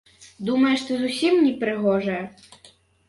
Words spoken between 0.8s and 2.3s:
ты зусім непрыгожая?